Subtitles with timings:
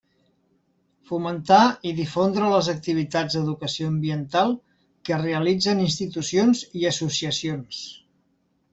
[1.09, 4.57] Fomentar i difondre les activitats d'educació ambiental
[5.11, 7.89] que realitzen institucions i associacions.